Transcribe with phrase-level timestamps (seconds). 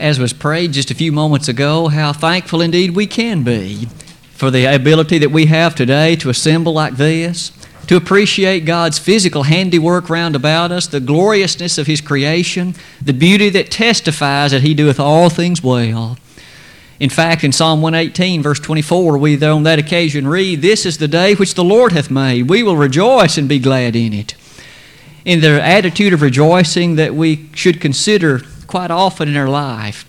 [0.00, 3.86] as was prayed just a few moments ago, how thankful indeed we can be
[4.32, 7.52] for the ability that we have today to assemble like this,
[7.86, 13.50] to appreciate God's physical handiwork round about us, the gloriousness of His creation, the beauty
[13.50, 16.16] that testifies that He doeth all things well.
[16.98, 21.08] In fact, in Psalm 118, verse 24, we on that occasion read, This is the
[21.08, 22.48] day which the Lord hath made.
[22.48, 24.34] We will rejoice and be glad in it.
[25.26, 30.06] In the attitude of rejoicing that we should consider quite often in our life.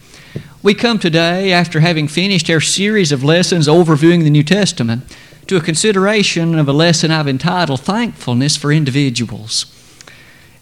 [0.61, 5.03] We come today, after having finished our series of lessons overviewing the New Testament,
[5.47, 9.65] to a consideration of a lesson I've entitled Thankfulness for Individuals.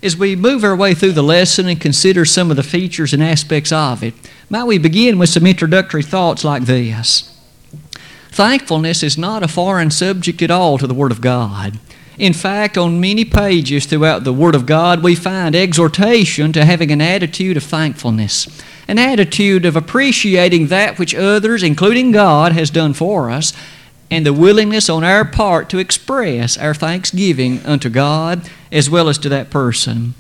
[0.01, 3.21] As we move our way through the lesson and consider some of the features and
[3.21, 4.13] aspects of it,
[4.49, 7.37] might we begin with some introductory thoughts like this?
[8.31, 11.77] Thankfulness is not a foreign subject at all to the Word of God.
[12.19, 16.91] In fact, on many pages throughout the Word of God, we find exhortation to having
[16.91, 22.93] an attitude of thankfulness, an attitude of appreciating that which others, including God, has done
[22.93, 23.53] for us,
[24.11, 29.17] and the willingness on our part to express our thanksgiving unto God as well as
[29.19, 30.13] to that person.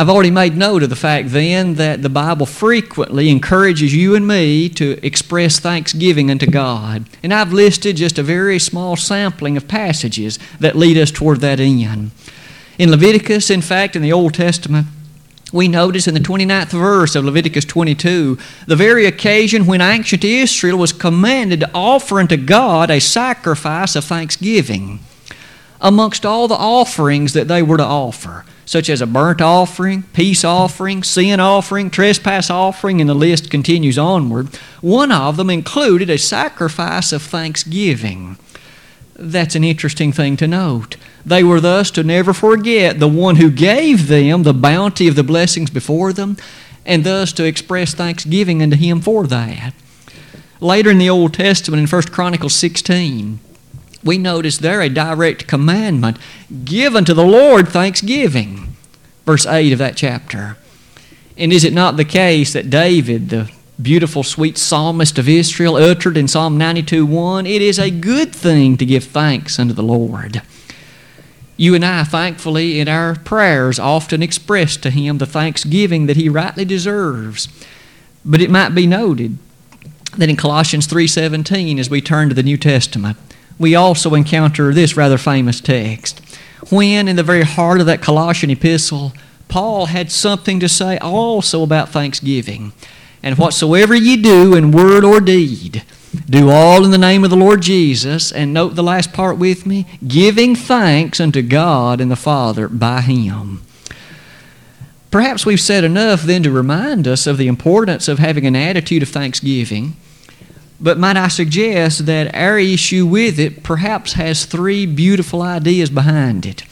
[0.00, 4.26] I've already made note of the fact then that the Bible frequently encourages you and
[4.26, 7.04] me to express thanksgiving unto God.
[7.22, 11.60] And I've listed just a very small sampling of passages that lead us toward that
[11.60, 12.12] end.
[12.78, 14.86] In Leviticus, in fact, in the Old Testament,
[15.52, 20.78] we notice in the 29th verse of Leviticus 22 the very occasion when ancient Israel
[20.78, 25.00] was commanded to offer unto God a sacrifice of thanksgiving
[25.78, 30.44] amongst all the offerings that they were to offer such as a burnt offering, peace
[30.44, 34.46] offering, sin offering, trespass offering, and the list continues onward.
[34.80, 38.38] One of them included a sacrifice of thanksgiving.
[39.16, 40.94] That's an interesting thing to note.
[41.26, 45.24] They were thus to never forget the one who gave them the bounty of the
[45.24, 46.36] blessings before them,
[46.86, 49.74] and thus to express thanksgiving unto him for that.
[50.60, 53.40] Later in the Old Testament, in 1 Chronicles 16,
[54.02, 56.18] we notice there a direct commandment
[56.64, 58.76] given to the Lord thanksgiving.
[59.26, 60.56] Verse 8 of that chapter.
[61.36, 66.16] And is it not the case that David, the beautiful, sweet psalmist of Israel, uttered
[66.16, 70.42] in Psalm 92 1, It is a good thing to give thanks unto the Lord.
[71.56, 76.28] You and I, thankfully, in our prayers, often express to Him the thanksgiving that He
[76.28, 77.48] rightly deserves.
[78.24, 79.38] But it might be noted
[80.16, 83.18] that in Colossians 3:17 as we turn to the New Testament
[83.60, 86.18] we also encounter this rather famous text.
[86.70, 89.12] When, in the very heart of that Colossian epistle,
[89.48, 92.72] Paul had something to say also about thanksgiving.
[93.22, 95.84] And whatsoever ye do in word or deed,
[96.28, 98.32] do all in the name of the Lord Jesus.
[98.32, 103.02] And note the last part with me giving thanks unto God and the Father by
[103.02, 103.60] Him.
[105.10, 109.02] Perhaps we've said enough then to remind us of the importance of having an attitude
[109.02, 109.96] of thanksgiving.
[110.80, 116.46] But might I suggest that our issue with it perhaps has three beautiful ideas behind
[116.46, 116.62] it.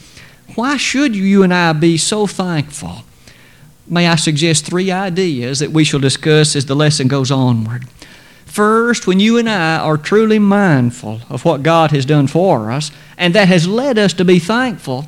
[0.55, 3.03] Why should you and I be so thankful?
[3.87, 7.85] May I suggest three ideas that we shall discuss as the lesson goes onward.
[8.45, 12.91] First, when you and I are truly mindful of what God has done for us,
[13.15, 15.05] and that has led us to be thankful,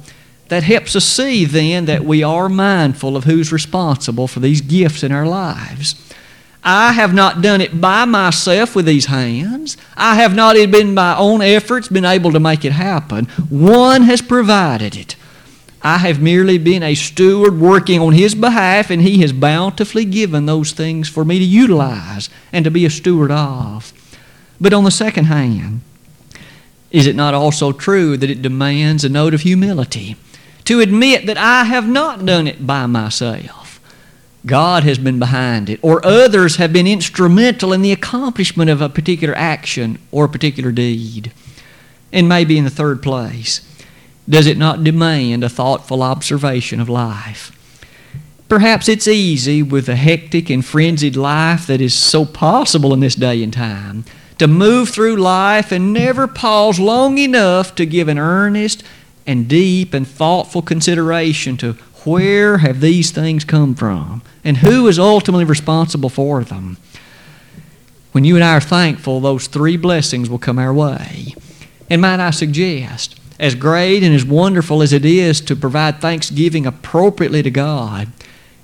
[0.49, 5.01] that helps us see then that we are mindful of who's responsible for these gifts
[5.01, 5.95] in our lives.
[6.63, 9.77] I have not done it by myself with these hands.
[9.97, 13.25] I have not been my own efforts been able to make it happen.
[13.49, 15.15] One has provided it.
[15.81, 20.45] I have merely been a steward working on His behalf, and He has bountifully given
[20.45, 23.91] those things for me to utilize and to be a steward of.
[24.59, 25.81] But on the second hand,
[26.91, 30.17] is it not also true that it demands a note of humility
[30.65, 33.60] to admit that I have not done it by myself?
[34.45, 38.89] God has been behind it, or others have been instrumental in the accomplishment of a
[38.89, 41.31] particular action or a particular deed.
[42.11, 43.61] And maybe in the third place,
[44.27, 47.57] does it not demand a thoughtful observation of life?
[48.49, 53.15] Perhaps it's easy with the hectic and frenzied life that is so possible in this
[53.15, 54.03] day and time
[54.39, 58.83] to move through life and never pause long enough to give an earnest
[59.25, 61.73] and deep and thoughtful consideration to
[62.03, 64.21] where have these things come from?
[64.43, 66.77] And who is ultimately responsible for them?
[68.11, 71.35] When you and I are thankful, those three blessings will come our way.
[71.89, 76.65] And might I suggest, as great and as wonderful as it is to provide thanksgiving
[76.65, 78.11] appropriately to God,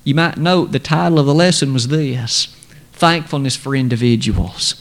[0.04, 2.56] you might note the title of the lesson was this
[2.94, 4.76] Thankfulness for Individuals.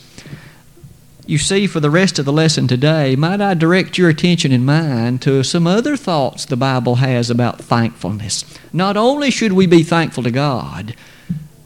[1.28, 4.64] You see, for the rest of the lesson today, might I direct your attention and
[4.64, 8.44] mine to some other thoughts the Bible has about thankfulness.
[8.72, 10.94] Not only should we be thankful to God,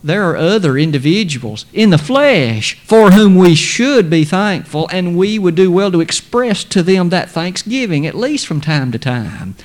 [0.02, 5.38] there are other individuals in the flesh for whom we should be thankful, and we
[5.38, 9.56] would do well to express to them that thanksgiving, at least from time to time,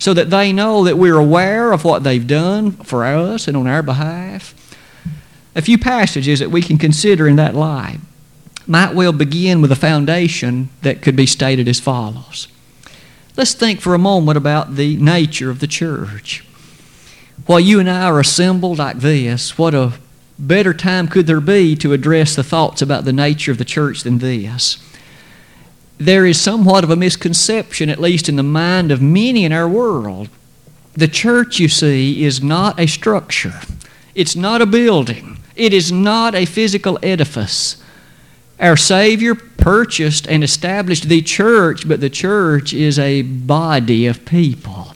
[0.00, 3.68] so that they know that we're aware of what they've done for us and on
[3.68, 4.52] our behalf.
[5.54, 8.00] A few passages that we can consider in that light
[8.66, 12.48] might well begin with a foundation that could be stated as follows.
[13.36, 16.44] Let's think for a moment about the nature of the church.
[17.46, 19.94] While you and I are assembled like this, what a
[20.38, 24.02] better time could there be to address the thoughts about the nature of the church
[24.02, 24.78] than this?
[25.98, 29.68] There is somewhat of a misconception, at least in the mind of many in our
[29.68, 30.28] world.
[30.94, 33.60] The church, you see, is not a structure,
[34.14, 37.82] it's not a building, it is not a physical edifice.
[38.60, 44.94] Our Savior purchased and established the church, but the church is a body of people.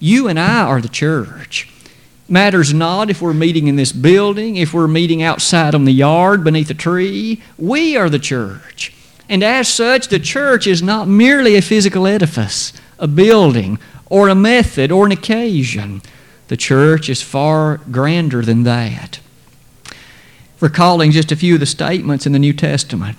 [0.00, 1.70] You and I are the church.
[2.28, 6.42] Matters not if we're meeting in this building, if we're meeting outside on the yard
[6.42, 7.42] beneath a tree.
[7.58, 8.92] We are the church.
[9.28, 14.34] And as such, the church is not merely a physical edifice, a building, or a
[14.34, 16.02] method, or an occasion.
[16.48, 19.20] The church is far grander than that.
[20.64, 23.18] Recalling just a few of the statements in the New Testament,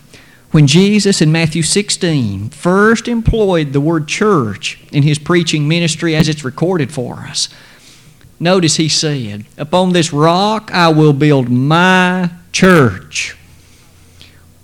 [0.49, 6.27] when Jesus in Matthew 16 first employed the word church in his preaching ministry as
[6.27, 7.49] it's recorded for us,
[8.39, 13.37] notice he said, Upon this rock I will build my church.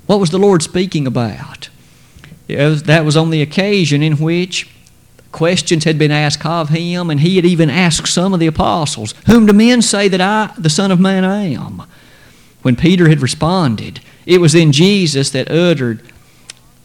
[0.08, 1.70] What was the Lord speaking about?
[2.50, 4.68] Was, that was on the occasion in which
[5.32, 9.14] questions had been asked of him, and he had even asked some of the apostles,
[9.28, 11.84] Whom do men say that I, the Son of Man, am?
[12.62, 16.02] When Peter had responded, it was in Jesus that uttered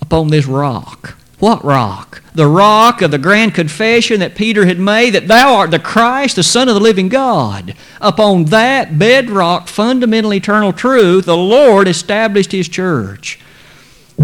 [0.01, 1.17] upon this rock.
[1.39, 2.23] What rock?
[2.35, 6.37] The rock of the grand confession that Peter had made that thou art the Christ,
[6.37, 7.75] the Son of the living God.
[8.01, 13.39] Upon that bedrock, fundamental eternal truth, the Lord established His church.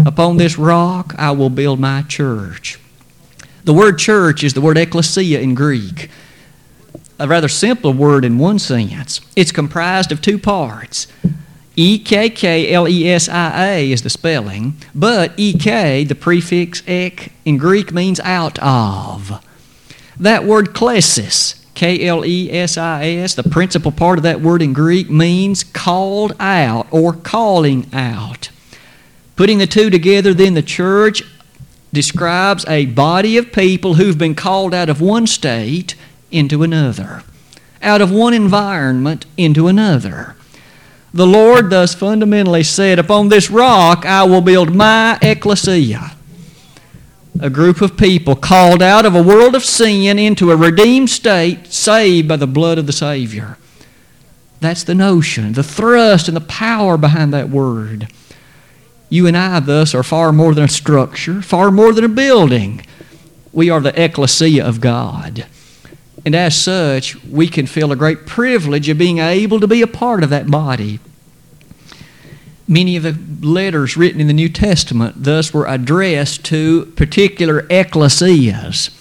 [0.05, 2.79] Upon this rock I will build my church.
[3.63, 6.09] The word church is the word ecclesia in Greek.
[7.19, 9.21] A rather simple word in one sense.
[9.35, 11.07] It's comprised of two parts
[11.75, 16.13] E K K L E S I A is the spelling, but E K, the
[16.13, 19.43] prefix ek in Greek, means out of.
[20.19, 24.61] That word klesis, K L E S I S, the principal part of that word
[24.61, 28.49] in Greek, means called out or calling out.
[29.35, 31.23] Putting the two together, then the church
[31.91, 35.95] describes a body of people who've been called out of one state
[36.29, 37.23] into another,
[37.81, 40.35] out of one environment into another.
[41.13, 46.15] The Lord thus fundamentally said, Upon this rock I will build my ecclesia.
[47.39, 51.71] A group of people called out of a world of sin into a redeemed state,
[51.71, 53.57] saved by the blood of the Savior.
[54.59, 58.07] That's the notion, the thrust, and the power behind that word.
[59.09, 62.85] You and I, thus, are far more than a structure, far more than a building.
[63.51, 65.45] We are the ecclesia of God.
[66.25, 69.87] And as such, we can feel a great privilege of being able to be a
[69.87, 70.99] part of that body.
[72.67, 78.97] Many of the letters written in the New Testament thus were addressed to particular ecclesias.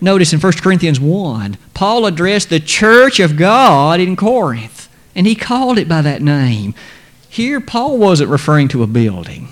[0.00, 5.34] Notice in 1 Corinthians 1, Paul addressed the church of God in Corinth, and he
[5.34, 6.74] called it by that name.
[7.30, 9.48] Here, Paul wasn't referring to a building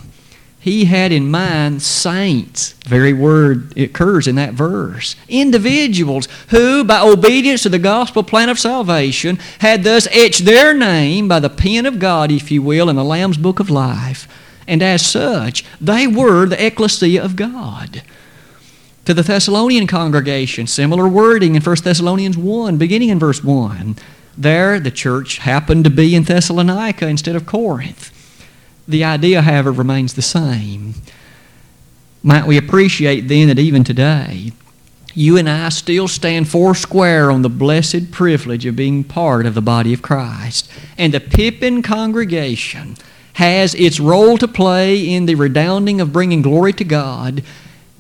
[0.61, 2.75] he had in mind saints.
[2.85, 5.17] The very word occurs in that verse.
[5.27, 11.29] Individuals who, by obedience to the gospel plan of salvation, had thus etched their name
[11.29, 14.29] by the pen of God, if you will, in the Lamb's book of life.
[14.69, 18.03] And as such, they were the ecclesia of God.
[19.07, 23.97] To the Thessalonian congregation, similar wording in 1 Thessalonians 1, beginning in verse 1.
[24.37, 28.13] There, the church happened to be in Thessalonica instead of Corinth.
[28.91, 30.95] The idea, however, remains the same.
[32.25, 34.51] Might we appreciate then that even today,
[35.15, 39.63] you and I still stand foursquare on the blessed privilege of being part of the
[39.63, 40.69] body of Christ.
[40.99, 42.97] And the Pippin congregation
[43.35, 47.45] has its role to play in the redounding of bringing glory to God.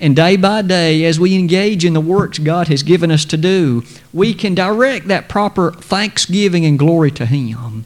[0.00, 3.36] And day by day, as we engage in the works God has given us to
[3.36, 7.84] do, we can direct that proper thanksgiving and glory to Him.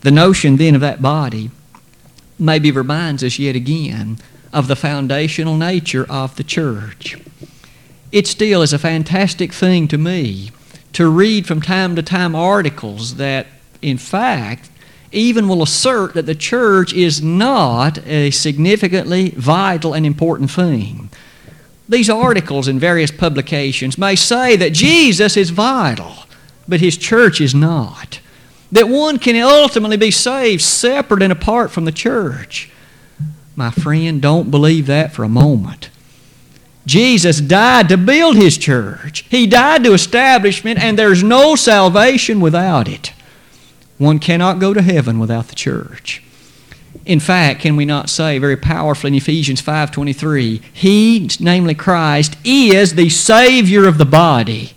[0.00, 1.50] The notion then of that body
[2.40, 4.18] maybe reminds us yet again
[4.52, 7.16] of the foundational nature of the church.
[8.10, 10.50] It still is a fantastic thing to me
[10.92, 13.46] to read from time to time articles that,
[13.80, 14.68] in fact,
[15.12, 21.10] even will assert that the church is not a significantly vital and important thing.
[21.88, 26.14] These articles in various publications may say that Jesus is vital,
[26.68, 28.20] but his church is not.
[28.72, 32.70] That one can ultimately be saved separate and apart from the church.
[33.56, 35.90] My friend, don't believe that for a moment.
[36.86, 39.24] Jesus died to build his church.
[39.28, 43.12] He died to establish it, and there's no salvation without it.
[43.98, 46.22] One cannot go to heaven without the church.
[47.04, 52.94] In fact, can we not say very powerfully in Ephesians 5:23, he, namely Christ, is
[52.94, 54.72] the savior of the body.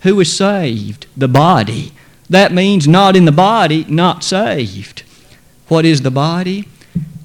[0.00, 1.06] Who is saved?
[1.16, 1.91] The body.
[2.32, 5.02] That means not in the body, not saved.
[5.68, 6.66] What is the body?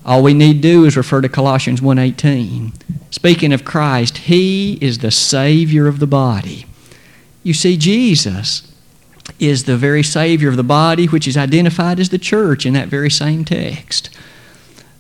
[0.06, 2.74] All we need do is refer to Colossians 1:18.
[3.10, 6.66] Speaking of Christ, he is the savior of the body.
[7.42, 8.64] You see Jesus
[9.40, 12.90] is the very savior of the body which is identified as the church in that
[12.90, 14.10] very same text.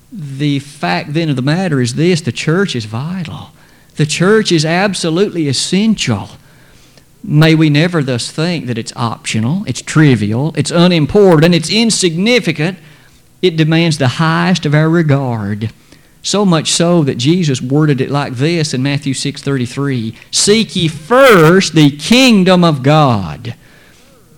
[0.10, 3.52] The fact then of the matter is this, the church is vital.
[3.98, 6.30] The church is absolutely essential.
[7.24, 12.78] May we never thus think that it's optional, it's trivial, it's unimportant, it's insignificant.
[13.42, 15.72] It demands the highest of our regard.
[16.24, 21.74] So much so that Jesus worded it like this in Matthew 6:33, "Seek ye first
[21.74, 23.56] the kingdom of God."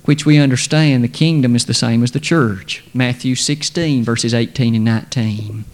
[0.04, 2.84] Which we understand the kingdom is the same as the church.
[2.94, 5.66] Matthew 16 verses 18 and 19.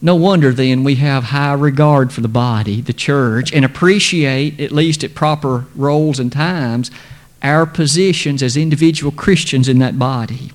[0.00, 4.70] No wonder then we have high regard for the body, the church, and appreciate, at
[4.70, 6.90] least at proper roles and times,
[7.42, 10.52] our positions as individual Christians in that body.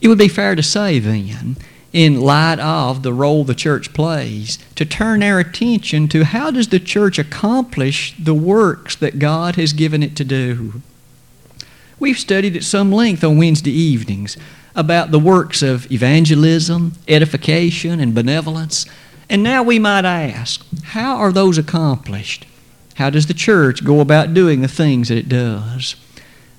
[0.00, 1.56] It would be fair to say then,
[1.92, 6.68] in light of the role the church plays, to turn our attention to how does
[6.68, 10.80] the church accomplish the works that God has given it to do.
[11.98, 14.38] We've studied at some length on Wednesday evenings
[14.74, 18.86] about the works of evangelism, edification, and benevolence.
[19.28, 22.46] And now we might ask, how are those accomplished?
[22.94, 25.96] How does the church go about doing the things that it does?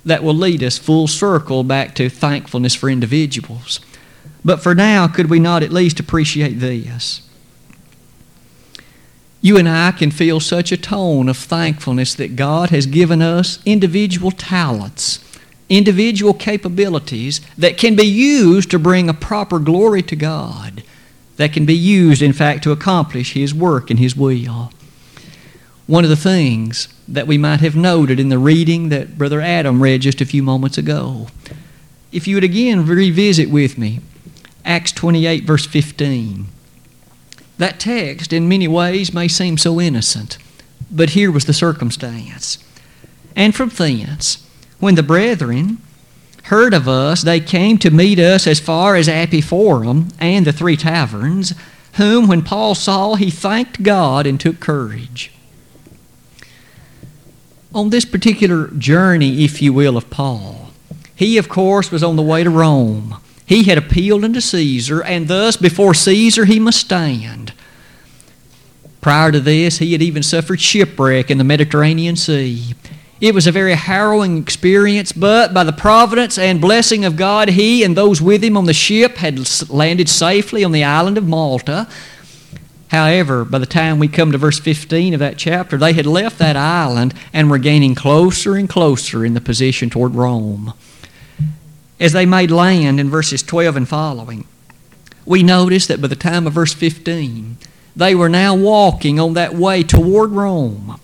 [0.05, 3.79] That will lead us full circle back to thankfulness for individuals.
[4.43, 7.27] But for now, could we not at least appreciate this?
[9.41, 13.59] You and I can feel such a tone of thankfulness that God has given us
[13.65, 15.19] individual talents
[15.71, 20.83] individual capabilities that can be used to bring a proper glory to God,
[21.37, 24.73] that can be used, in fact, to accomplish His work and His will.
[25.87, 29.81] One of the things that we might have noted in the reading that Brother Adam
[29.81, 31.27] read just a few moments ago,
[32.11, 34.01] if you would again revisit with me
[34.65, 36.47] Acts 28, verse 15.
[37.57, 40.37] That text, in many ways, may seem so innocent,
[40.91, 42.57] but here was the circumstance.
[43.35, 44.45] And from thence,
[44.81, 45.77] when the brethren
[46.45, 50.51] heard of us, they came to meet us as far as Appii Forum and the
[50.51, 51.53] three taverns,
[51.93, 55.31] whom, when Paul saw, he thanked God and took courage.
[57.73, 60.71] On this particular journey, if you will, of Paul,
[61.15, 63.17] he, of course, was on the way to Rome.
[63.45, 67.53] He had appealed unto Caesar, and thus before Caesar he must stand.
[68.99, 72.73] Prior to this, he had even suffered shipwreck in the Mediterranean Sea.
[73.21, 77.83] It was a very harrowing experience, but by the providence and blessing of God, he
[77.83, 81.87] and those with him on the ship had landed safely on the island of Malta.
[82.87, 86.39] However, by the time we come to verse 15 of that chapter, they had left
[86.39, 90.73] that island and were gaining closer and closer in the position toward Rome.
[91.99, 94.45] As they made land in verses 12 and following,
[95.27, 97.57] we notice that by the time of verse 15,
[97.95, 100.99] they were now walking on that way toward Rome.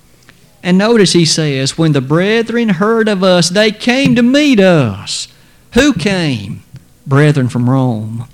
[0.68, 5.30] And notice he says, When the brethren heard of us, they came to meet us.
[5.76, 6.62] Who came?
[7.06, 8.28] Brethren from Rome.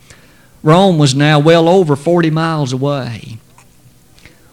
[0.64, 3.38] Rome was now well over 40 miles away.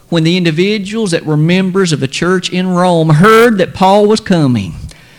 [0.09, 4.19] When the individuals that were members of the church in Rome heard that Paul was
[4.19, 4.75] coming,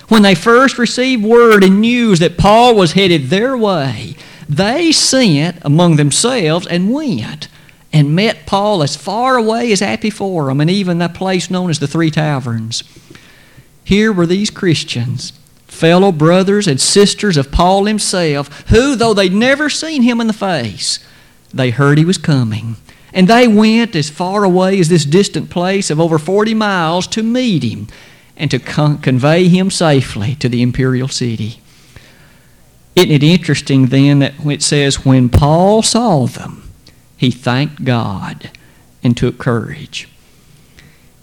[0.06, 4.14] when they first received word and news that Paul was headed their way,
[4.48, 7.48] they sent among themselves and went
[7.92, 11.78] and met Paul as far away as Appii Forum and even that place known as
[11.78, 12.82] the Three Taverns.
[13.84, 15.32] Here were these Christians,
[15.66, 20.32] fellow brothers and sisters of Paul himself, who, though they'd never seen him in the
[20.32, 21.00] face,
[21.52, 22.76] they heard he was coming.
[23.12, 27.22] And they went as far away as this distant place of over 40 miles to
[27.22, 27.88] meet him
[28.36, 31.60] and to con- convey him safely to the imperial city.
[32.96, 36.61] Isn't it interesting then that it says, when Paul saw them,
[37.22, 38.50] he thanked God
[39.00, 40.08] and took courage.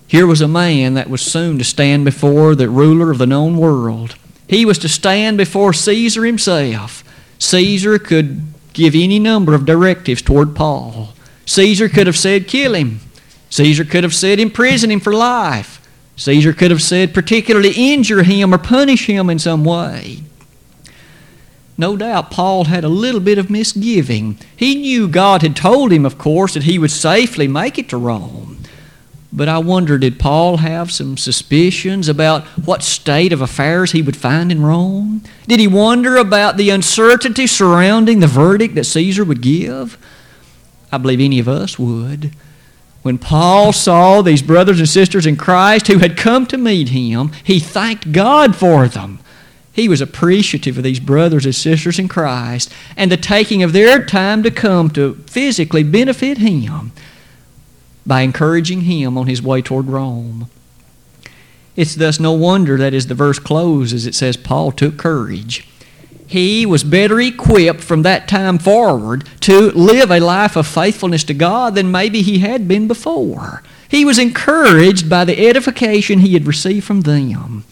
[0.08, 3.58] Here was a man that was soon to stand before the ruler of the known
[3.58, 4.16] world.
[4.48, 7.04] He was to stand before Caesar himself.
[7.38, 11.10] Caesar could give any number of directives toward Paul.
[11.46, 13.02] Caesar could have said, kill him.
[13.50, 15.86] Caesar could have said, imprison him for life.
[16.16, 20.24] Caesar could have said, particularly injure him or punish him in some way.
[21.80, 24.38] No doubt Paul had a little bit of misgiving.
[24.56, 27.98] He knew God had told him, of course, that he would safely make it to
[27.98, 28.58] Rome.
[29.32, 34.18] But I wonder, did Paul have some suspicions about what state of affairs he would
[34.18, 35.22] find in Rome?
[35.48, 39.98] Did he wonder about the uncertainty surrounding the verdict that Caesar would give?
[40.92, 42.34] I believe any of us would.
[43.04, 47.32] When Paul saw these brothers and sisters in Christ who had come to meet him,
[47.46, 49.20] he thanked God for them.
[49.72, 54.04] He was appreciative of these brothers and sisters in Christ and the taking of their
[54.06, 56.92] time to come to physically benefit him
[58.06, 60.50] by encouraging him on his way toward Rome.
[61.76, 65.68] It's thus no wonder that as the verse closes, it says Paul took courage.
[66.28, 71.34] He was better equipped from that time forward to live a life of faithfulness to
[71.34, 73.64] God than maybe he had been before.
[73.88, 77.64] He was encouraged by the edification he had received from them.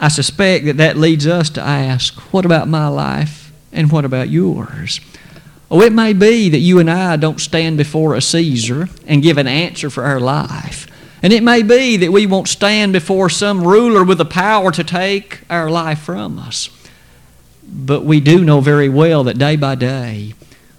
[0.00, 4.30] I suspect that that leads us to ask, what about my life and what about
[4.30, 4.98] yours?
[5.70, 9.36] Oh, it may be that you and I don't stand before a Caesar and give
[9.36, 10.86] an answer for our life.
[11.22, 14.82] And it may be that we won't stand before some ruler with the power to
[14.82, 16.70] take our life from us.
[17.62, 20.32] But we do know very well that day by day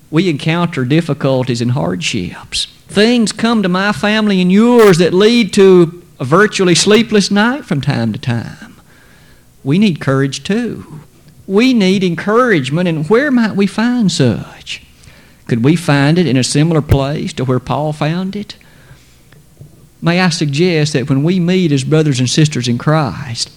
[0.09, 2.65] we encounter difficulties and hardships.
[2.87, 7.81] Things come to my family and yours that lead to a virtually sleepless night from
[7.81, 8.70] time to time
[9.63, 11.01] we need courage too.
[11.47, 14.83] We need encouragement, and where might we find such?
[15.47, 18.55] Could we find it in a similar place to where Paul found it?
[20.01, 23.51] May I suggest that when we meet as brothers and sisters in Christ,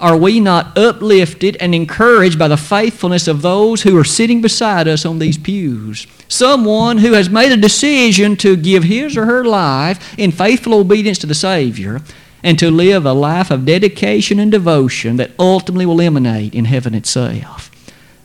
[0.00, 4.86] are we not uplifted and encouraged by the faithfulness of those who are sitting beside
[4.86, 6.06] us on these pews?
[6.28, 11.18] Someone who has made a decision to give his or her life in faithful obedience
[11.18, 12.00] to the Savior
[12.42, 16.94] and to live a life of dedication and devotion that ultimately will emanate in heaven
[16.94, 17.70] itself.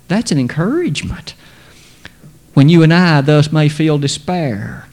[0.07, 1.33] That's an encouragement.
[2.53, 4.87] When you and I thus may feel despair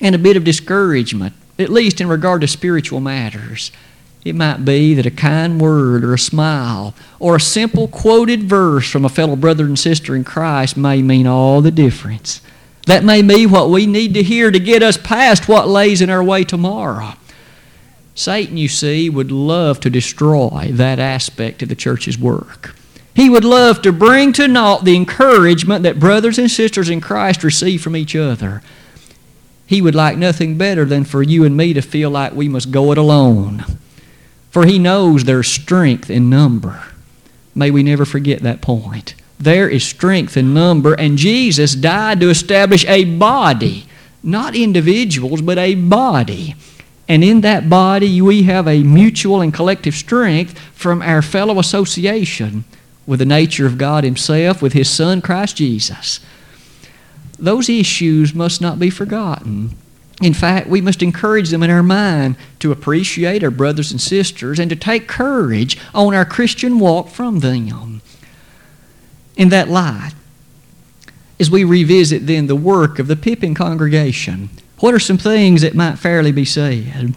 [0.00, 3.70] and a bit of discouragement, at least in regard to spiritual matters,
[4.24, 8.90] it might be that a kind word or a smile or a simple quoted verse
[8.90, 12.40] from a fellow brother and sister in Christ may mean all the difference.
[12.86, 16.10] That may be what we need to hear to get us past what lays in
[16.10, 17.14] our way tomorrow.
[18.18, 22.74] Satan, you see, would love to destroy that aspect of the church's work.
[23.14, 27.44] He would love to bring to naught the encouragement that brothers and sisters in Christ
[27.44, 28.60] receive from each other.
[29.66, 32.72] He would like nothing better than for you and me to feel like we must
[32.72, 33.64] go it alone.
[34.50, 36.82] For he knows there's strength in number.
[37.54, 39.14] May we never forget that point.
[39.38, 43.86] There is strength in number, and Jesus died to establish a body,
[44.24, 46.56] not individuals, but a body.
[47.08, 52.64] And in that body, we have a mutual and collective strength from our fellow association
[53.06, 56.20] with the nature of God Himself, with His Son, Christ Jesus.
[57.38, 59.74] Those issues must not be forgotten.
[60.20, 64.58] In fact, we must encourage them in our mind to appreciate our brothers and sisters
[64.58, 68.02] and to take courage on our Christian walk from them.
[69.36, 70.12] In that light,
[71.38, 75.74] as we revisit then the work of the Pippin congregation, what are some things that
[75.74, 77.14] might fairly be said?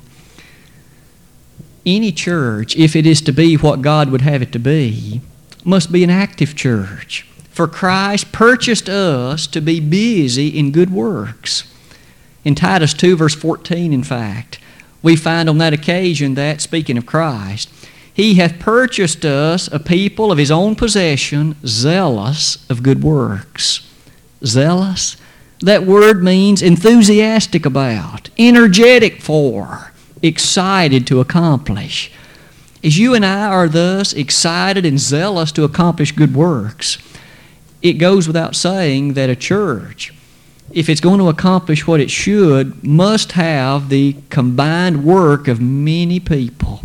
[1.86, 5.21] Any church, if it is to be what God would have it to be,
[5.63, 7.28] must be an active church.
[7.50, 11.71] For Christ purchased us to be busy in good works.
[12.43, 14.60] In Titus 2, verse 14, in fact,
[15.04, 17.69] we find on that occasion that, speaking of Christ,
[18.13, 23.88] He hath purchased us a people of His own possession, zealous of good works.
[24.43, 25.17] Zealous?
[25.62, 29.91] That word means enthusiastic about, energetic for,
[30.24, 32.12] excited to accomplish.
[32.84, 36.97] As you and I are thus excited and zealous to accomplish good works,
[37.84, 40.12] it goes without saying that a church,
[40.71, 46.19] if it's going to accomplish what it should, must have the combined work of many
[46.19, 46.82] people.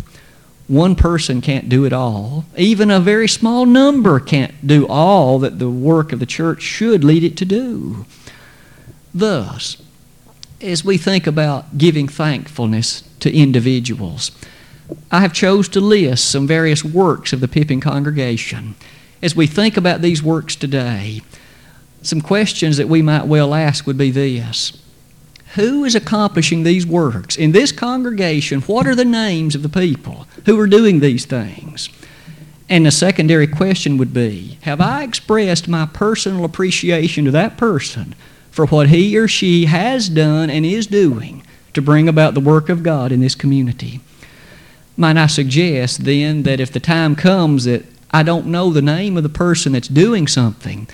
[0.67, 2.45] One person can't do it all.
[2.55, 7.03] Even a very small number can't do all that the work of the church should
[7.03, 8.05] lead it to do.
[9.17, 9.77] Thus,
[10.61, 14.29] as we think about giving thankfulness to individuals,
[15.09, 18.75] I have chose to list some various works of the Pippin congregation.
[19.23, 21.21] As we think about these works today,
[22.03, 24.79] some questions that we might well ask would be this.
[25.55, 27.37] Who is accomplishing these works?
[27.37, 31.89] In this congregation, what are the names of the people who are doing these things?
[32.69, 38.13] And the secondary question would be Have I expressed my personal appreciation to that person
[38.57, 41.43] for what he or she has done and is doing
[41.75, 43.99] to bring about the work of God in this community.
[44.97, 49.15] Might I suggest then that if the time comes that I don't know the name
[49.15, 50.87] of the person that's doing something,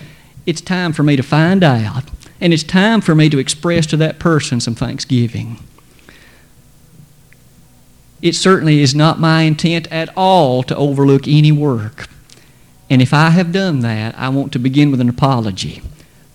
[0.45, 2.04] it's time for me to find out.
[2.41, 5.58] And it's time for me to express to that person some thanksgiving.
[8.21, 12.10] It certainly is not my intent at all to overlook any work.
[12.89, 15.82] And if I have done that, I want to begin with an apology.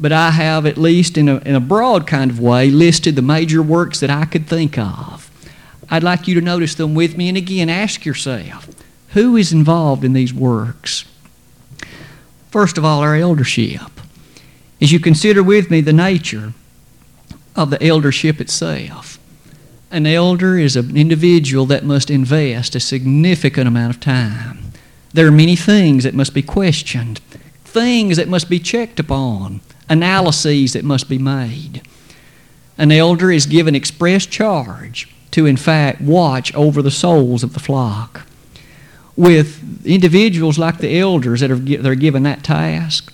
[0.00, 3.22] But I have, at least in a, in a broad kind of way, listed the
[3.22, 5.30] major works that I could think of.
[5.90, 8.68] I'd like you to notice them with me and again ask yourself
[9.08, 11.04] who is involved in these works?
[12.50, 13.90] First of all, our eldership.
[14.80, 16.52] As you consider with me the nature
[17.56, 19.18] of the eldership itself,
[19.90, 24.72] an elder is an individual that must invest a significant amount of time.
[25.14, 27.18] There are many things that must be questioned,
[27.64, 31.82] things that must be checked upon, analyses that must be made.
[32.76, 37.60] An elder is given express charge to, in fact, watch over the souls of the
[37.60, 38.26] flock.
[39.16, 43.12] With individuals like the elders that are, that are given that task,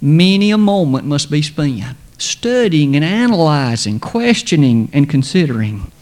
[0.00, 5.92] many a moment must be spent studying and analyzing, questioning and considering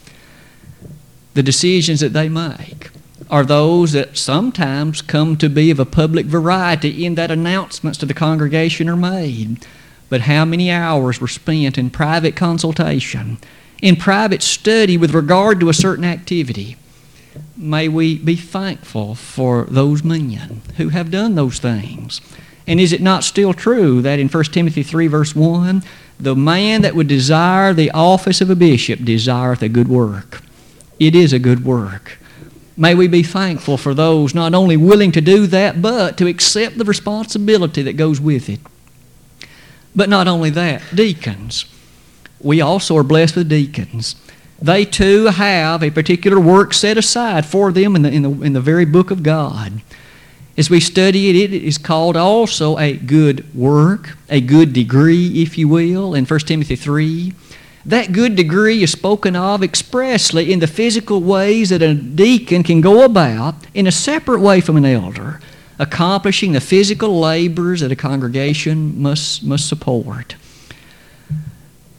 [1.34, 2.90] the decisions that they make
[3.30, 8.06] are those that sometimes come to be of a public variety in that announcements to
[8.06, 9.66] the congregation are made.
[10.08, 13.38] But how many hours were spent in private consultation,
[13.80, 16.76] in private study with regard to a certain activity?
[17.56, 22.20] May we be thankful for those men who have done those things.
[22.66, 25.82] And is it not still true that in 1 Timothy 3, verse 1,
[26.18, 30.42] the man that would desire the office of a bishop desireth a good work?
[30.98, 32.18] It is a good work.
[32.76, 36.78] May we be thankful for those not only willing to do that, but to accept
[36.78, 38.60] the responsibility that goes with it.
[39.94, 41.66] But not only that, deacons.
[42.40, 44.16] We also are blessed with deacons.
[44.60, 48.52] They too have a particular work set aside for them in the, in the, in
[48.52, 49.82] the very book of God.
[50.56, 55.58] As we study it, it is called also a good work, a good degree, if
[55.58, 57.32] you will, in 1 Timothy 3.
[57.84, 62.80] That good degree is spoken of expressly in the physical ways that a deacon can
[62.80, 65.40] go about in a separate way from an elder,
[65.78, 70.36] accomplishing the physical labors that a congregation must, must support.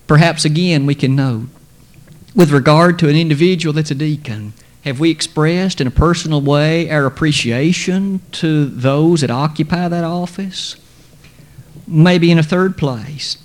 [0.07, 1.47] Perhaps again we can note,
[2.35, 6.89] with regard to an individual that's a deacon, have we expressed in a personal way
[6.91, 10.75] our appreciation to those that occupy that office?
[11.87, 13.37] Maybe in a third place,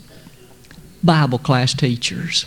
[1.02, 2.46] Bible class teachers.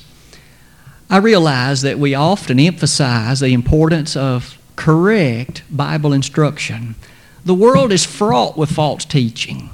[1.09, 6.95] I realize that we often emphasize the importance of correct Bible instruction.
[7.45, 9.69] The world is fraught with false teaching.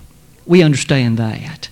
[0.45, 1.69] We understand that.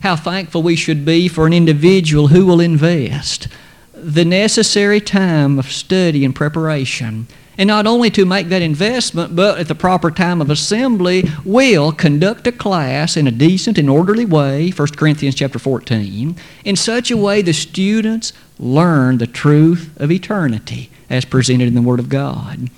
[0.00, 3.48] How thankful we should be for an individual who will invest
[3.94, 9.58] the necessary time of study and preparation and not only to make that investment, but
[9.58, 14.24] at the proper time of assembly, will conduct a class in a decent and orderly
[14.24, 20.10] way, 1 Corinthians chapter 14, in such a way the students learn the truth of
[20.10, 22.70] eternity as presented in the Word of God.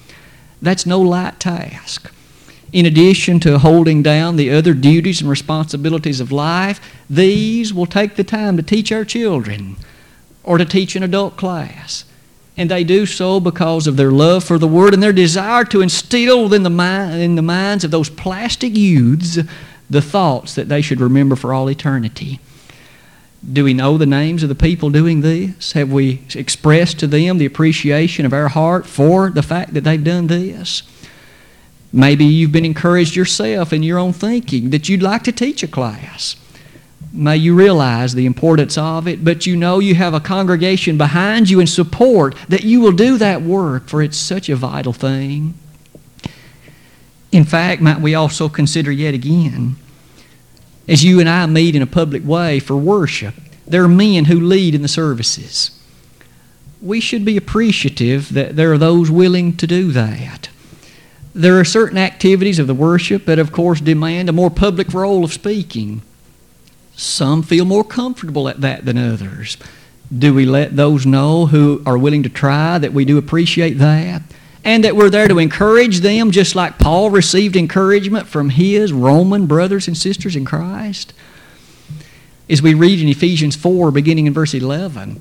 [0.61, 2.13] That's no light task.
[2.72, 8.16] In addition to holding down the other duties and responsibilities of life, these will take
[8.16, 9.76] the time to teach our children
[10.42, 12.05] or to teach an adult class
[12.57, 15.83] and they do so because of their love for the Word and their desire to
[15.83, 19.38] instill within the, mind, in the minds of those plastic youths
[19.88, 22.40] the thoughts that they should remember for all eternity.
[23.52, 25.72] Do we know the names of the people doing this?
[25.72, 30.02] Have we expressed to them the appreciation of our heart for the fact that they've
[30.02, 30.83] done this?
[31.92, 35.68] Maybe you've been encouraged yourself in your own thinking that you'd like to teach a
[35.68, 36.37] class.
[37.12, 41.49] May you realize the importance of it, but you know you have a congregation behind
[41.49, 45.55] you in support that you will do that work, for it's such a vital thing.
[47.33, 49.77] In fact, might we also consider yet again,
[50.88, 53.35] as you and I meet in a public way for worship,
[53.66, 55.70] there are men who lead in the services.
[56.81, 60.49] We should be appreciative that there are those willing to do that.
[61.37, 65.22] There are certain activities of the worship that, of course, demand a more public role
[65.22, 66.01] of speaking.
[66.94, 69.59] Some feel more comfortable at that than others.
[70.16, 74.22] Do we let those know who are willing to try that we do appreciate that?
[74.64, 79.44] And that we're there to encourage them just like Paul received encouragement from his Roman
[79.44, 81.12] brothers and sisters in Christ?
[82.49, 85.20] As we read in Ephesians 4, beginning in verse 11,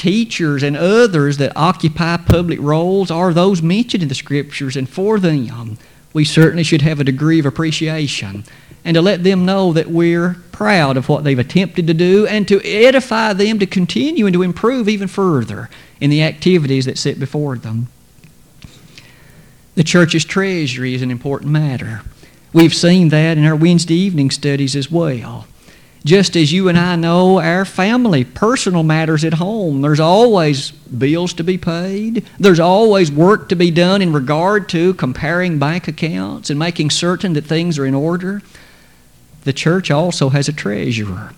[0.00, 5.20] teachers and others that occupy public roles are those mentioned in the Scriptures, and for
[5.20, 5.76] them,
[6.14, 8.44] we certainly should have a degree of appreciation
[8.82, 12.48] and to let them know that we're proud of what they've attempted to do and
[12.48, 15.68] to edify them to continue and to improve even further
[16.00, 17.88] in the activities that sit before them.
[19.74, 22.00] The church's treasury is an important matter.
[22.54, 25.46] We've seen that in our Wednesday evening studies as well.
[26.04, 31.34] Just as you and I know our family, personal matters at home, there's always bills
[31.34, 32.24] to be paid.
[32.38, 37.34] There's always work to be done in regard to comparing bank accounts and making certain
[37.34, 38.40] that things are in order.
[39.44, 41.34] The church also has a treasurer.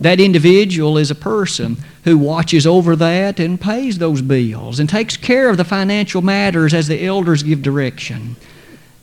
[0.00, 5.16] That individual is a person who watches over that and pays those bills and takes
[5.16, 8.36] care of the financial matters as the elders give direction.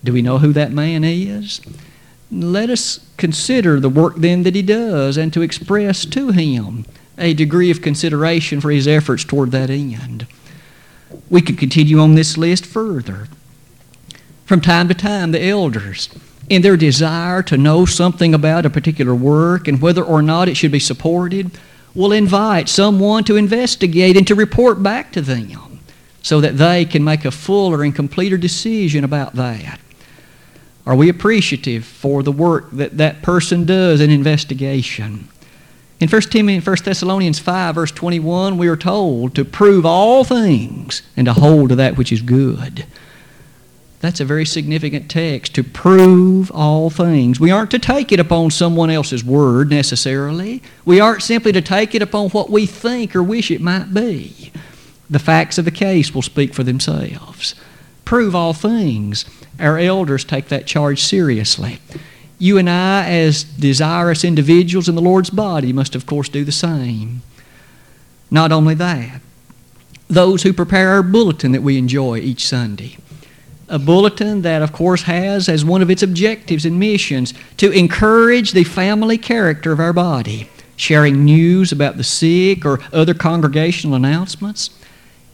[0.03, 1.61] Do we know who that man is?
[2.31, 6.85] Let us consider the work then that he does and to express to him
[7.17, 10.25] a degree of consideration for his efforts toward that end.
[11.29, 13.27] We could continue on this list further.
[14.45, 16.09] From time to time, the elders,
[16.49, 20.57] in their desire to know something about a particular work and whether or not it
[20.57, 21.51] should be supported,
[21.95, 25.79] will invite someone to investigate and to report back to them
[26.21, 29.79] so that they can make a fuller and completer decision about that.
[30.85, 35.29] Are we appreciative for the work that that person does in investigation?
[35.99, 41.01] In 1 Timothy, 1 Thessalonians 5, verse 21, we are told to prove all things
[41.15, 42.85] and to hold to that which is good.
[44.01, 47.39] That's a very significant text, to prove all things.
[47.39, 50.61] We aren't to take it upon someone else's word necessarily.
[50.83, 54.51] We aren't simply to take it upon what we think or wish it might be.
[55.09, 57.55] The facts of the case will speak for themselves.
[58.03, 59.23] Prove all things
[59.59, 61.79] our elders take that charge seriously.
[62.39, 66.51] You and I, as desirous individuals in the Lord's body, must of course do the
[66.51, 67.21] same.
[68.29, 69.21] Not only that,
[70.07, 72.97] those who prepare our bulletin that we enjoy each Sunday.
[73.69, 78.51] A bulletin that, of course, has as one of its objectives and missions to encourage
[78.51, 84.69] the family character of our body, sharing news about the sick or other congregational announcements.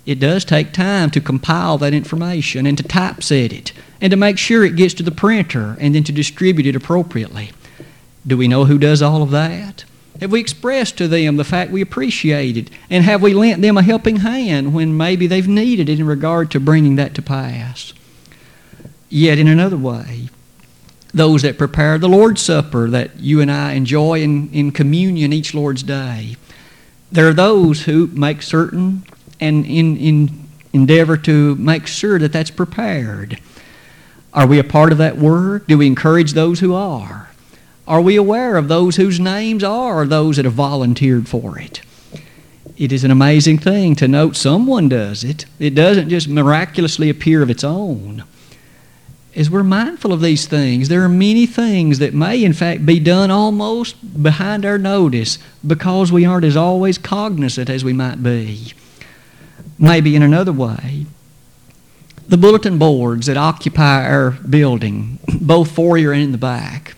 [0.09, 4.39] It does take time to compile that information and to typeset it and to make
[4.39, 7.51] sure it gets to the printer and then to distribute it appropriately.
[8.25, 9.85] Do we know who does all of that?
[10.19, 12.71] Have we expressed to them the fact we appreciate it?
[12.89, 16.49] And have we lent them a helping hand when maybe they've needed it in regard
[16.51, 17.93] to bringing that to pass?
[19.09, 20.29] Yet, in another way,
[21.13, 25.53] those that prepare the Lord's Supper that you and I enjoy in, in communion each
[25.53, 26.35] Lord's Day,
[27.11, 29.03] there are those who make certain
[29.39, 33.39] and in, in endeavor to make sure that that's prepared.
[34.33, 35.67] Are we a part of that work?
[35.67, 37.29] Do we encourage those who are?
[37.87, 41.81] Are we aware of those whose names are those that have volunteered for it?
[42.77, 45.45] It is an amazing thing to note someone does it.
[45.57, 48.23] It doesn't just miraculously appear of its own.
[49.35, 52.99] As we're mindful of these things, there are many things that may, in fact, be
[52.99, 58.73] done almost behind our notice because we aren't as always cognizant as we might be.
[59.79, 61.05] Maybe in another way,
[62.27, 66.95] the bulletin boards that occupy our building, both foyer and in the back,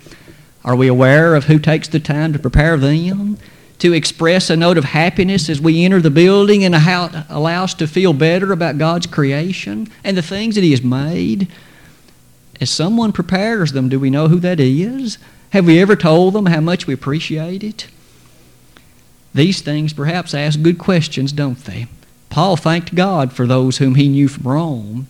[0.66, 3.38] are we aware of who takes the time to prepare them?
[3.80, 7.72] To express a note of happiness as we enter the building and how it allows
[7.72, 11.48] us to feel better about God's creation and the things that He has made?
[12.60, 15.18] As someone prepares them, do we know who that is?
[15.52, 17.88] Have we ever told them how much we appreciate it?
[19.34, 21.88] These things perhaps ask good questions, don't they?
[22.32, 25.08] Paul thanked God for those whom he knew from Rome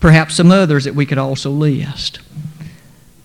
[0.00, 2.20] perhaps some others that we could also list.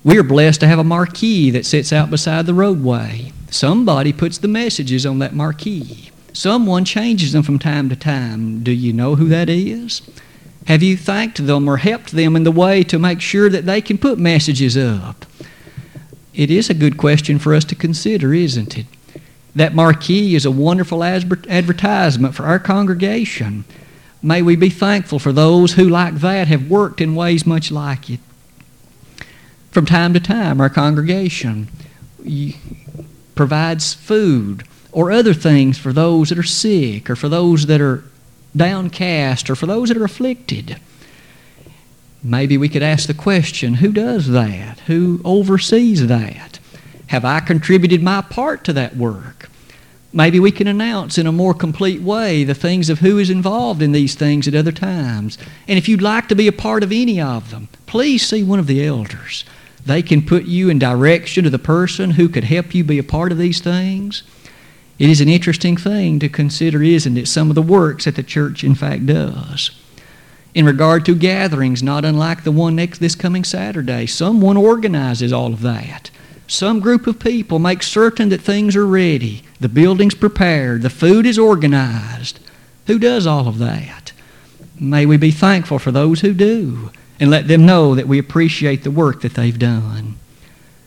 [0.04, 3.32] We are blessed to have a marquee that sits out beside the roadway.
[3.50, 6.12] Somebody puts the messages on that marquee.
[6.34, 8.64] Someone changes them from time to time.
[8.64, 10.02] Do you know who that is?
[10.66, 13.82] Have you thanked them or helped them in the way to make sure that they
[13.82, 15.26] can put messages up?
[16.34, 18.88] It is a good question for us to consider, isn't it?
[19.56, 23.66] That marquee is a wonderful advertisement for our congregation.
[24.22, 28.10] May we be thankful for those who, like that, have worked in ways much like
[28.10, 28.20] it.
[29.70, 31.68] From time to time, our congregation
[33.36, 38.04] provides food or other things for those that are sick or for those that are
[38.56, 40.78] downcast or for those that are afflicted.
[42.24, 44.80] Maybe we could ask the question who does that?
[44.82, 46.60] Who oversees that?
[47.13, 49.47] Have I contributed my part to that work?
[50.12, 53.84] Maybe we can announce in a more complete way the things of who is involved
[53.84, 55.38] in these things at other times.
[55.67, 58.58] And if you'd like to be a part of any of them, please see one
[58.58, 59.45] of the elders.
[59.86, 63.04] They can put you in direction to the person who could help you be a
[63.04, 64.23] part of these things.
[64.97, 68.23] It is an interesting thing to consider, isn't it, some of the works that the
[68.23, 69.69] church, in fact, does.
[70.56, 75.54] In regard to gatherings, not unlike the one next this coming Saturday, someone organizes all
[75.54, 76.10] of that.
[76.47, 81.25] Some group of people make certain that things are ready, the building's prepared, the food
[81.25, 82.39] is organized.
[82.88, 84.12] Who does all of that?
[84.79, 88.84] May we be thankful for those who do and let them know that we appreciate
[88.84, 90.15] the work that they've done.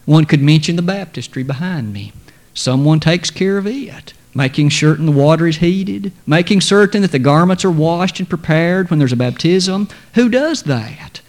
[0.05, 2.13] One could mention the baptistry behind me.
[2.53, 7.19] Someone takes care of it, making certain the water is heated, making certain that the
[7.19, 9.89] garments are washed and prepared when there's a baptism.
[10.15, 11.21] Who does that?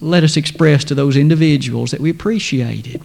[0.00, 3.00] Let us express to those individuals that we appreciate it.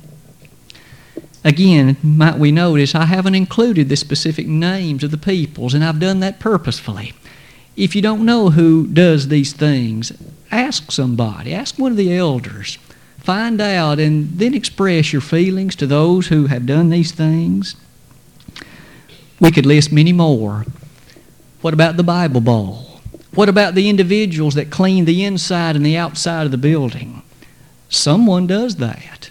[1.47, 5.97] Again, might we notice I haven't included the specific names of the peoples, and I've
[5.97, 7.13] done that purposefully.
[7.77, 10.11] If you don't know who does these things,
[10.51, 12.77] ask somebody, ask one of the elders.
[13.19, 17.77] Find out and then express your feelings to those who have done these things.
[19.39, 20.65] We could list many more.
[21.61, 22.99] What about the Bible Bowl?
[23.33, 27.21] What about the individuals that clean the inside and the outside of the building?
[27.87, 29.29] Someone does that.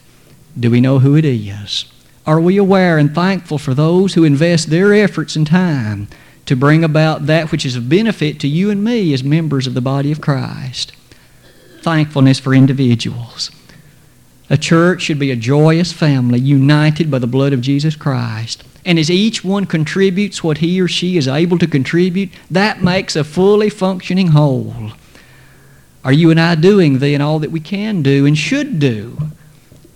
[0.59, 1.93] Do we know who it is?
[2.27, 6.09] Are we aware and thankful for those who invest their efforts and time
[6.47, 9.75] to bring about that which is of benefit to you and me as members of
[9.75, 10.93] the body of Christ.
[11.83, 13.51] Thankfulness for individuals.
[14.49, 18.63] A church should be a joyous family united by the blood of Jesus Christ.
[18.85, 23.17] And as each one contributes what he or she is able to contribute, that makes
[23.17, 24.93] a fully functioning whole.
[26.05, 29.19] Are you and I doing then all that we can do and should do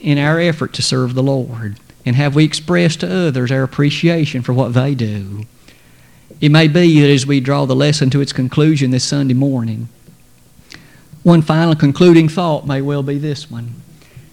[0.00, 1.78] in our effort to serve the Lord?
[2.04, 5.44] And have we expressed to others our appreciation for what they do?
[6.40, 9.88] It may be that as we draw the lesson to its conclusion this Sunday morning,
[11.22, 13.74] one final concluding thought may well be this one.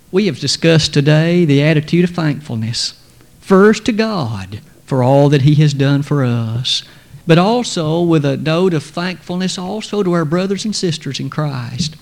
[0.09, 2.93] We have discussed today the attitude of thankfulness.
[3.41, 6.83] First to God for all that He has done for us,
[7.25, 11.97] but also with a note of thankfulness also to our brothers and sisters in Christ.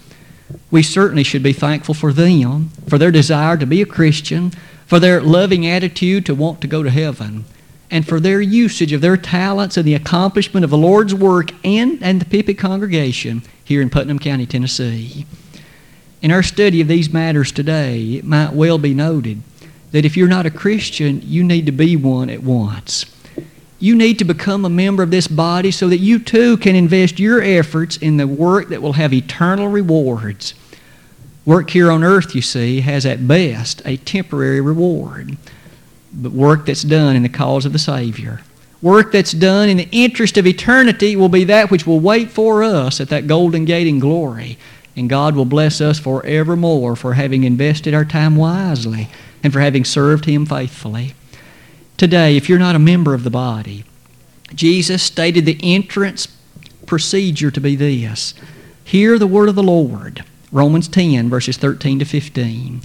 [0.69, 4.51] We certainly should be thankful for them, for their desire to be a Christian,
[4.85, 7.45] for their loving attitude to want to go to heaven
[7.91, 12.01] and for their usage of their talents and the accomplishment of the Lord's work and,
[12.01, 15.25] and the Pippin congregation here in Putnam County, Tennessee.
[16.21, 19.41] In our study of these matters today, it might well be noted
[19.91, 23.05] that if you're not a Christian, you need to be one at once.
[23.79, 27.19] You need to become a member of this body so that you too can invest
[27.19, 30.55] your efforts in the work that will have eternal rewards.
[31.45, 35.37] Work here on earth, you see, has at best a temporary reward
[36.15, 38.41] but work that's done in the cause of the Savior.
[38.81, 42.63] Work that's done in the interest of eternity will be that which will wait for
[42.63, 44.57] us at that golden gate in glory.
[44.95, 49.09] And God will bless us forevermore for having invested our time wisely
[49.43, 51.15] and for having served Him faithfully.
[51.97, 53.83] Today, if you're not a member of the body,
[54.53, 56.27] Jesus stated the entrance
[56.85, 58.33] procedure to be this
[58.83, 60.23] Hear the word of the Lord.
[60.55, 62.79] Romans 10, verses 13 to 15.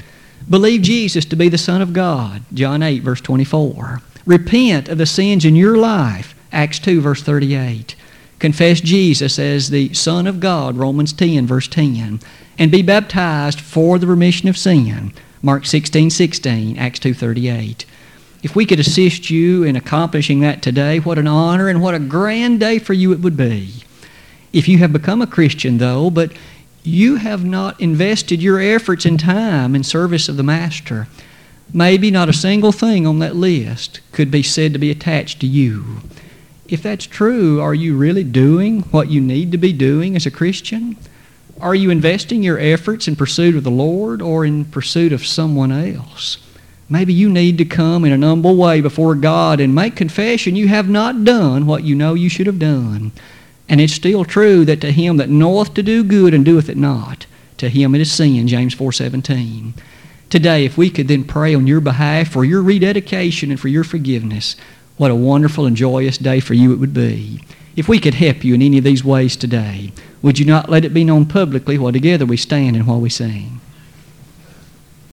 [0.49, 4.03] Believe Jesus to be the Son of God, John 8, verse 24.
[4.27, 7.95] Repent of the sins in your life, Acts 2, verse 38.
[8.41, 12.19] Confess Jesus as the Son of God, Romans 10, verse 10.
[12.59, 17.87] And be baptized for the remission of sin, Mark 16, 16, Acts 2, 38.
[18.43, 22.01] If we could assist you in accomplishing that today, what an honor and what a
[22.01, 23.85] grand day for you it would be.
[24.53, 26.33] If you have become a Christian, though, but
[26.83, 31.09] you have not invested your efforts and time in service of the Master.
[31.73, 35.47] Maybe not a single thing on that list could be said to be attached to
[35.47, 36.01] you.
[36.67, 40.31] If that's true, are you really doing what you need to be doing as a
[40.31, 40.97] Christian?
[41.61, 45.71] Are you investing your efforts in pursuit of the Lord or in pursuit of someone
[45.71, 46.39] else?
[46.89, 50.69] Maybe you need to come in an humble way before God and make confession you
[50.69, 53.13] have not done what you know you should have done.
[53.71, 56.77] And it's still true that to him that knoweth to do good and doeth it
[56.77, 57.27] not,
[57.59, 59.75] to him it is sin, James 4.17.
[60.29, 63.85] Today, if we could then pray on your behalf for your rededication and for your
[63.85, 64.57] forgiveness,
[64.97, 67.45] what a wonderful and joyous day for you it would be.
[67.77, 70.85] If we could help you in any of these ways today, would you not let
[70.85, 73.61] it be known publicly while together we stand and while we sing?